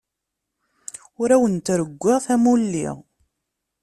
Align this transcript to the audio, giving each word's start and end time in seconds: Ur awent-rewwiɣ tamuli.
Ur 1.21 1.29
awent-rewwiɣ 1.35 2.17
tamuli. 2.25 2.87